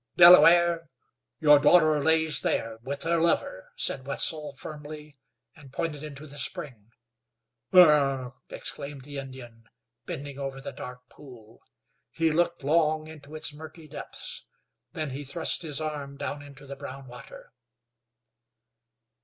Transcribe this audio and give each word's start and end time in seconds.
"Delaware, 0.17 0.89
your 1.37 1.59
daughter 1.59 1.99
lays 1.99 2.41
there, 2.41 2.79
with 2.81 3.03
her 3.03 3.17
lover," 3.17 3.71
said 3.75 4.07
Wetzel 4.07 4.53
firmly, 4.57 5.19
and 5.55 5.71
pointed 5.71 6.01
into 6.01 6.25
the 6.25 6.39
spring. 6.39 6.89
"Ugh!" 7.71 8.31
exclaimed 8.49 9.03
the 9.03 9.19
Indian, 9.19 9.65
bending 10.07 10.39
over 10.39 10.59
the 10.59 10.73
dark 10.73 11.07
pool. 11.09 11.61
He 12.09 12.31
looked 12.31 12.63
long 12.63 13.05
into 13.05 13.35
its 13.35 13.53
murky 13.53 13.87
depths. 13.87 14.47
Then 14.93 15.11
he 15.11 15.23
thrust 15.23 15.61
his 15.61 15.79
arm 15.79 16.17
down 16.17 16.41
into 16.41 16.65
the 16.65 16.75
brown 16.75 17.05
water. 17.05 17.53